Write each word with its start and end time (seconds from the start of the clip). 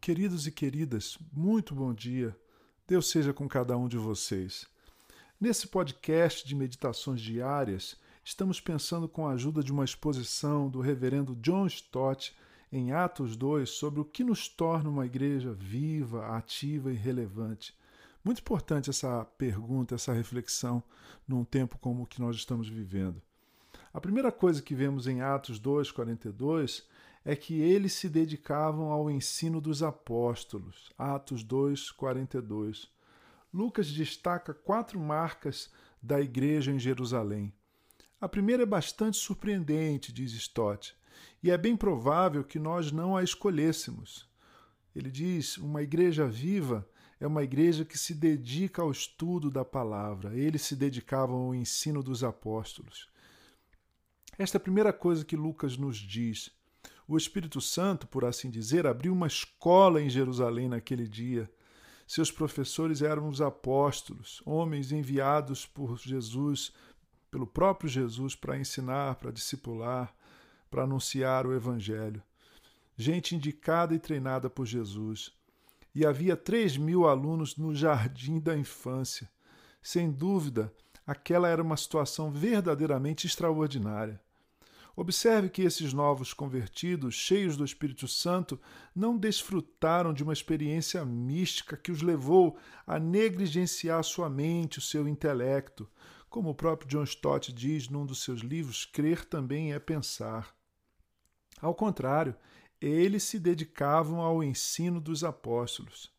Queridos 0.00 0.46
e 0.46 0.52
queridas, 0.52 1.18
muito 1.32 1.74
bom 1.74 1.92
dia. 1.92 2.34
Deus 2.86 3.10
seja 3.10 3.34
com 3.34 3.48
cada 3.48 3.76
um 3.76 3.88
de 3.88 3.98
vocês. 3.98 4.64
Nesse 5.38 5.66
podcast 5.66 6.46
de 6.46 6.54
meditações 6.54 7.20
diárias, 7.20 7.96
estamos 8.24 8.60
pensando 8.60 9.08
com 9.08 9.26
a 9.26 9.32
ajuda 9.32 9.62
de 9.62 9.72
uma 9.72 9.84
exposição 9.84 10.70
do 10.70 10.80
reverendo 10.80 11.36
John 11.36 11.66
Stott 11.66 12.34
em 12.72 12.92
Atos 12.92 13.36
2 13.36 13.68
sobre 13.68 14.00
o 14.00 14.04
que 14.04 14.22
nos 14.22 14.48
torna 14.48 14.88
uma 14.88 15.04
igreja 15.04 15.52
viva, 15.52 16.28
ativa 16.28 16.92
e 16.92 16.96
relevante. 16.96 17.76
Muito 18.24 18.38
importante 18.38 18.88
essa 18.88 19.24
pergunta, 19.36 19.96
essa 19.96 20.12
reflexão 20.12 20.82
num 21.26 21.44
tempo 21.44 21.76
como 21.76 22.04
o 22.04 22.06
que 22.06 22.20
nós 22.20 22.36
estamos 22.36 22.68
vivendo. 22.68 23.20
A 23.92 24.00
primeira 24.00 24.30
coisa 24.30 24.62
que 24.62 24.74
vemos 24.74 25.06
em 25.06 25.20
Atos 25.20 25.58
2:42 25.58 26.86
é 27.28 27.36
que 27.36 27.60
eles 27.60 27.92
se 27.92 28.08
dedicavam 28.08 28.90
ao 28.90 29.10
ensino 29.10 29.60
dos 29.60 29.82
apóstolos. 29.82 30.90
Atos 30.96 31.42
2, 31.42 31.90
42. 31.90 32.90
Lucas 33.52 33.86
destaca 33.90 34.54
quatro 34.54 34.98
marcas 34.98 35.70
da 36.02 36.22
igreja 36.22 36.72
em 36.72 36.78
Jerusalém. 36.78 37.52
A 38.18 38.26
primeira 38.26 38.62
é 38.62 38.66
bastante 38.66 39.18
surpreendente, 39.18 40.10
diz 40.10 40.32
Stott, 40.32 40.96
e 41.42 41.50
é 41.50 41.58
bem 41.58 41.76
provável 41.76 42.42
que 42.42 42.58
nós 42.58 42.90
não 42.90 43.14
a 43.14 43.22
escolhêssemos. 43.22 44.26
Ele 44.96 45.10
diz: 45.10 45.58
uma 45.58 45.82
igreja 45.82 46.26
viva 46.26 46.88
é 47.20 47.26
uma 47.26 47.42
igreja 47.42 47.84
que 47.84 47.98
se 47.98 48.14
dedica 48.14 48.80
ao 48.80 48.90
estudo 48.90 49.50
da 49.50 49.66
palavra. 49.66 50.34
Eles 50.34 50.62
se 50.62 50.74
dedicavam 50.74 51.36
ao 51.36 51.54
ensino 51.54 52.02
dos 52.02 52.24
apóstolos. 52.24 53.06
Esta 54.38 54.56
é 54.56 54.58
a 54.58 54.62
primeira 54.62 54.94
coisa 54.94 55.26
que 55.26 55.36
Lucas 55.36 55.76
nos 55.76 55.98
diz 55.98 56.56
o 57.08 57.16
Espírito 57.16 57.58
Santo, 57.58 58.06
por 58.06 58.26
assim 58.26 58.50
dizer, 58.50 58.86
abriu 58.86 59.14
uma 59.14 59.26
escola 59.26 60.02
em 60.02 60.10
Jerusalém 60.10 60.68
naquele 60.68 61.08
dia. 61.08 61.50
Seus 62.06 62.30
professores 62.30 63.00
eram 63.00 63.28
os 63.28 63.40
apóstolos, 63.40 64.42
homens 64.44 64.92
enviados 64.92 65.64
por 65.64 65.98
Jesus, 65.98 66.70
pelo 67.30 67.46
próprio 67.46 67.88
Jesus, 67.88 68.34
para 68.34 68.58
ensinar, 68.58 69.14
para 69.14 69.30
discipular, 69.30 70.14
para 70.70 70.82
anunciar 70.82 71.46
o 71.46 71.54
Evangelho. 71.54 72.22
Gente 72.94 73.34
indicada 73.34 73.94
e 73.94 73.98
treinada 73.98 74.50
por 74.50 74.66
Jesus. 74.66 75.32
E 75.94 76.04
havia 76.04 76.36
três 76.36 76.76
mil 76.76 77.06
alunos 77.06 77.56
no 77.56 77.74
jardim 77.74 78.38
da 78.38 78.56
infância. 78.56 79.30
Sem 79.82 80.10
dúvida, 80.10 80.70
aquela 81.06 81.48
era 81.48 81.62
uma 81.62 81.76
situação 81.76 82.30
verdadeiramente 82.30 83.26
extraordinária. 83.26 84.20
Observe 85.00 85.48
que 85.48 85.62
esses 85.62 85.92
novos 85.92 86.34
convertidos, 86.34 87.14
cheios 87.14 87.56
do 87.56 87.64
Espírito 87.64 88.08
Santo, 88.08 88.60
não 88.92 89.16
desfrutaram 89.16 90.12
de 90.12 90.24
uma 90.24 90.32
experiência 90.32 91.04
mística 91.04 91.76
que 91.76 91.92
os 91.92 92.02
levou 92.02 92.58
a 92.84 92.98
negligenciar 92.98 94.02
sua 94.02 94.28
mente, 94.28 94.80
o 94.80 94.82
seu 94.82 95.06
intelecto. 95.06 95.88
Como 96.28 96.50
o 96.50 96.54
próprio 96.54 96.88
John 96.88 97.04
Stott 97.04 97.52
diz 97.52 97.88
num 97.88 98.04
dos 98.04 98.24
seus 98.24 98.40
livros, 98.40 98.84
crer 98.86 99.24
também 99.24 99.72
é 99.72 99.78
pensar. 99.78 100.52
Ao 101.60 101.76
contrário, 101.76 102.34
eles 102.80 103.22
se 103.22 103.38
dedicavam 103.38 104.20
ao 104.20 104.42
ensino 104.42 105.00
dos 105.00 105.22
apóstolos. 105.22 106.12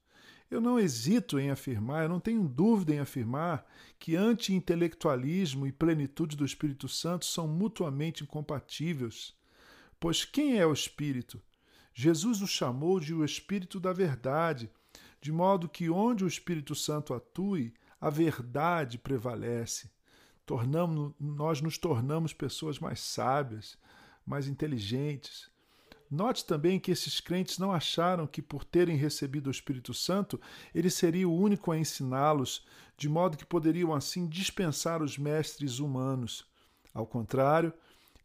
Eu 0.49 0.59
não 0.59 0.79
hesito 0.79 1.37
em 1.37 1.51
afirmar, 1.51 2.03
eu 2.03 2.09
não 2.09 2.19
tenho 2.19 2.47
dúvida 2.47 2.93
em 2.93 2.99
afirmar 2.99 3.65
que 3.99 4.15
anti-intelectualismo 4.15 5.67
e 5.67 5.71
plenitude 5.71 6.35
do 6.35 6.43
Espírito 6.43 6.87
Santo 6.87 7.25
são 7.25 7.47
mutuamente 7.47 8.23
incompatíveis. 8.23 9.35
Pois 9.99 10.25
quem 10.25 10.57
é 10.57 10.65
o 10.65 10.73
Espírito? 10.73 11.39
Jesus 11.93 12.41
o 12.41 12.47
chamou 12.47 12.99
de 12.99 13.13
o 13.13 13.23
Espírito 13.23 13.79
da 13.79 13.93
Verdade, 13.93 14.71
de 15.21 15.31
modo 15.31 15.69
que 15.69 15.89
onde 15.89 16.23
o 16.23 16.27
Espírito 16.27 16.73
Santo 16.73 17.13
atue, 17.13 17.73
a 18.01 18.09
verdade 18.09 18.97
prevalece. 18.97 19.91
Tornamos, 20.45 21.13
nós 21.19 21.61
nos 21.61 21.77
tornamos 21.77 22.33
pessoas 22.33 22.79
mais 22.79 22.99
sábias, 23.01 23.77
mais 24.25 24.47
inteligentes, 24.47 25.51
Note 26.09 26.43
também 26.43 26.79
que 26.79 26.91
esses 26.91 27.19
crentes 27.19 27.59
não 27.59 27.71
acharam 27.71 28.25
que, 28.25 28.41
por 28.41 28.63
terem 28.63 28.95
recebido 28.95 29.47
o 29.47 29.51
Espírito 29.51 29.93
Santo, 29.93 30.41
ele 30.73 30.89
seria 30.89 31.29
o 31.29 31.35
único 31.35 31.71
a 31.71 31.77
ensiná-los, 31.77 32.65
de 32.97 33.07
modo 33.07 33.37
que 33.37 33.45
poderiam 33.45 33.93
assim 33.93 34.27
dispensar 34.27 35.03
os 35.03 35.17
mestres 35.17 35.77
humanos. 35.77 36.47
Ao 36.93 37.05
contrário, 37.05 37.71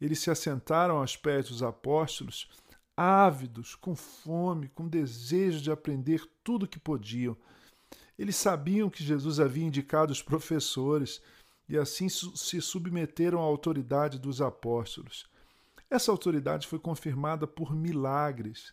eles 0.00 0.18
se 0.18 0.30
assentaram 0.30 0.96
aos 0.96 1.14
pés 1.16 1.48
dos 1.48 1.62
apóstolos, 1.62 2.48
ávidos, 2.96 3.74
com 3.74 3.94
fome, 3.94 4.68
com 4.68 4.88
desejo 4.88 5.60
de 5.60 5.70
aprender 5.70 6.26
tudo 6.42 6.64
o 6.64 6.68
que 6.68 6.78
podiam. 6.78 7.36
Eles 8.18 8.36
sabiam 8.36 8.88
que 8.88 9.04
Jesus 9.04 9.38
havia 9.38 9.64
indicado 9.64 10.10
os 10.10 10.22
professores 10.22 11.20
e 11.68 11.76
assim 11.76 12.08
se 12.08 12.60
submeteram 12.60 13.40
à 13.40 13.42
autoridade 13.42 14.18
dos 14.18 14.40
apóstolos. 14.40 15.26
Essa 15.90 16.10
autoridade 16.10 16.66
foi 16.66 16.78
confirmada 16.78 17.46
por 17.46 17.74
milagres, 17.74 18.72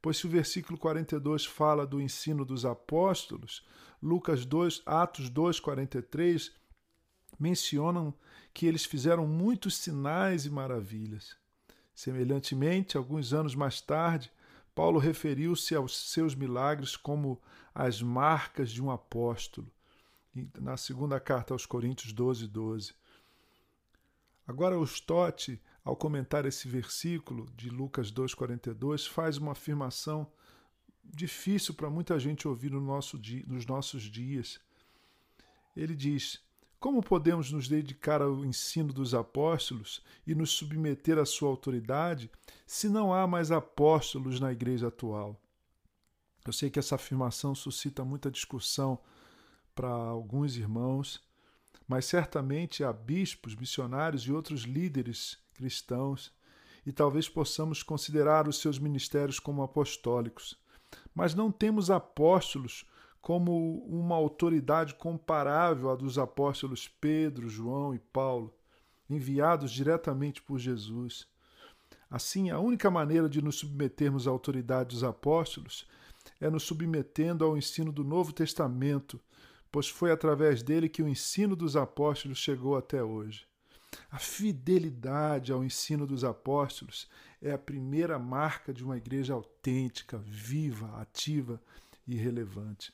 pois 0.00 0.16
se 0.16 0.26
o 0.26 0.30
versículo 0.30 0.78
42 0.78 1.44
fala 1.44 1.86
do 1.86 2.00
ensino 2.00 2.44
dos 2.44 2.64
apóstolos, 2.64 3.66
Lucas 4.02 4.44
2, 4.44 4.82
Atos 4.84 5.30
2, 5.30 5.60
43 5.60 6.52
mencionam 7.38 8.14
que 8.52 8.66
eles 8.66 8.84
fizeram 8.84 9.26
muitos 9.26 9.76
sinais 9.76 10.46
e 10.46 10.50
maravilhas. 10.50 11.36
Semelhantemente, 11.94 12.96
alguns 12.96 13.32
anos 13.32 13.54
mais 13.54 13.80
tarde, 13.80 14.30
Paulo 14.74 14.98
referiu-se 14.98 15.74
aos 15.74 15.96
seus 16.10 16.34
milagres 16.34 16.96
como 16.96 17.40
as 17.74 18.02
marcas 18.02 18.70
de 18.70 18.82
um 18.82 18.90
apóstolo, 18.90 19.70
na 20.60 20.76
segunda 20.76 21.20
carta 21.20 21.54
aos 21.54 21.64
Coríntios 21.64 22.12
12, 22.12 22.48
12. 22.48 22.94
Agora, 24.46 24.78
o 24.78 24.84
Stott 24.84 25.60
ao 25.84 25.94
comentar 25.94 26.46
esse 26.46 26.66
versículo 26.66 27.46
de 27.54 27.68
Lucas 27.68 28.10
2,42, 28.10 29.06
faz 29.06 29.36
uma 29.36 29.52
afirmação 29.52 30.26
difícil 31.04 31.74
para 31.74 31.90
muita 31.90 32.18
gente 32.18 32.48
ouvir 32.48 32.70
no 32.70 32.80
nosso 32.80 33.20
nos 33.46 33.66
nossos 33.66 34.04
dias. 34.04 34.58
Ele 35.76 35.94
diz: 35.94 36.42
Como 36.80 37.02
podemos 37.02 37.52
nos 37.52 37.68
dedicar 37.68 38.22
ao 38.22 38.44
ensino 38.44 38.92
dos 38.92 39.12
apóstolos 39.14 40.02
e 40.26 40.34
nos 40.34 40.50
submeter 40.52 41.18
à 41.18 41.26
sua 41.26 41.50
autoridade 41.50 42.30
se 42.66 42.88
não 42.88 43.12
há 43.12 43.26
mais 43.26 43.50
apóstolos 43.50 44.40
na 44.40 44.50
igreja 44.50 44.88
atual? 44.88 45.38
Eu 46.46 46.52
sei 46.52 46.70
que 46.70 46.78
essa 46.78 46.94
afirmação 46.94 47.54
suscita 47.54 48.04
muita 48.04 48.30
discussão 48.30 48.98
para 49.74 49.88
alguns 49.88 50.56
irmãos, 50.56 51.22
mas 51.86 52.06
certamente 52.06 52.82
há 52.82 52.92
bispos, 52.92 53.54
missionários 53.54 54.22
e 54.22 54.32
outros 54.32 54.62
líderes 54.62 55.38
cristãos, 55.54 56.32
e 56.86 56.92
talvez 56.92 57.28
possamos 57.28 57.82
considerar 57.82 58.46
os 58.48 58.58
seus 58.58 58.78
ministérios 58.78 59.38
como 59.38 59.62
apostólicos. 59.62 60.58
Mas 61.14 61.34
não 61.34 61.50
temos 61.50 61.90
apóstolos 61.90 62.86
como 63.20 63.78
uma 63.86 64.14
autoridade 64.16 64.94
comparável 64.94 65.90
à 65.90 65.96
dos 65.96 66.18
apóstolos 66.18 66.86
Pedro, 66.86 67.48
João 67.48 67.94
e 67.94 67.98
Paulo, 67.98 68.54
enviados 69.08 69.72
diretamente 69.72 70.42
por 70.42 70.58
Jesus. 70.58 71.26
Assim, 72.10 72.50
a 72.50 72.58
única 72.58 72.90
maneira 72.90 73.28
de 73.28 73.40
nos 73.40 73.56
submetermos 73.56 74.28
à 74.28 74.30
autoridade 74.30 74.90
dos 74.90 75.02
apóstolos 75.02 75.86
é 76.40 76.50
nos 76.50 76.64
submetendo 76.64 77.44
ao 77.44 77.56
ensino 77.56 77.90
do 77.90 78.04
Novo 78.04 78.32
Testamento, 78.32 79.18
pois 79.74 79.88
foi 79.88 80.12
através 80.12 80.62
dele 80.62 80.88
que 80.88 81.02
o 81.02 81.08
ensino 81.08 81.56
dos 81.56 81.74
apóstolos 81.74 82.38
chegou 82.38 82.76
até 82.76 83.02
hoje. 83.02 83.44
A 84.08 84.20
fidelidade 84.20 85.50
ao 85.50 85.64
ensino 85.64 86.06
dos 86.06 86.22
apóstolos 86.22 87.08
é 87.42 87.50
a 87.50 87.58
primeira 87.58 88.16
marca 88.16 88.72
de 88.72 88.84
uma 88.84 88.96
igreja 88.96 89.34
autêntica, 89.34 90.16
viva, 90.18 91.00
ativa 91.00 91.60
e 92.06 92.14
relevante. 92.14 92.92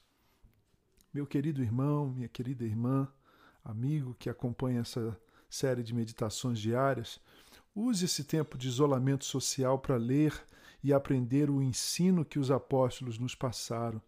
Meu 1.12 1.26
querido 1.26 1.62
irmão, 1.62 2.08
minha 2.08 2.28
querida 2.28 2.64
irmã, 2.64 3.06
amigo 3.62 4.16
que 4.18 4.30
acompanha 4.30 4.80
essa 4.80 5.20
série 5.50 5.82
de 5.82 5.92
meditações 5.92 6.58
diárias, 6.58 7.20
use 7.74 8.06
esse 8.06 8.24
tempo 8.24 8.56
de 8.56 8.68
isolamento 8.68 9.26
social 9.26 9.78
para 9.78 9.98
ler 9.98 10.32
e 10.82 10.94
aprender 10.94 11.50
o 11.50 11.60
ensino 11.60 12.24
que 12.24 12.38
os 12.38 12.50
apóstolos 12.50 13.18
nos 13.18 13.34
passaram. 13.34 14.00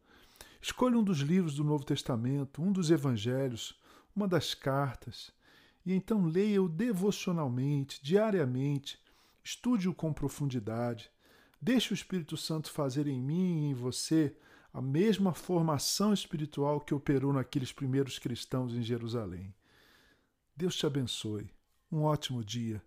Escolha 0.62 0.96
um 0.96 1.04
dos 1.04 1.18
livros 1.18 1.56
do 1.56 1.64
Novo 1.64 1.84
Testamento, 1.84 2.62
um 2.62 2.72
dos 2.72 2.90
evangelhos, 2.90 3.78
uma 4.16 4.26
das 4.26 4.54
cartas 4.54 5.32
e 5.84 5.92
então 5.92 6.24
leia-o 6.24 6.68
devocionalmente, 6.68 8.00
diariamente, 8.02 8.98
estude-o 9.42 9.94
com 9.94 10.12
profundidade. 10.12 11.10
Deixe 11.60 11.92
o 11.92 11.94
Espírito 11.94 12.36
Santo 12.36 12.70
fazer 12.70 13.06
em 13.06 13.20
mim 13.20 13.62
e 13.62 13.70
em 13.70 13.74
você 13.74 14.36
a 14.72 14.80
mesma 14.80 15.34
formação 15.34 16.12
espiritual 16.12 16.80
que 16.80 16.94
operou 16.94 17.32
naqueles 17.32 17.72
primeiros 17.72 18.18
cristãos 18.18 18.72
em 18.72 18.82
Jerusalém. 18.82 19.54
Deus 20.56 20.76
te 20.76 20.86
abençoe. 20.86 21.50
Um 21.90 22.02
ótimo 22.02 22.44
dia. 22.44 22.82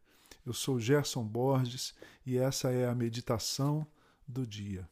Eu 0.45 0.53
sou 0.53 0.79
Gerson 0.79 1.23
Borges 1.23 1.93
e 2.25 2.37
essa 2.37 2.71
é 2.71 2.87
a 2.87 2.95
meditação 2.95 3.85
do 4.27 4.47
dia. 4.47 4.89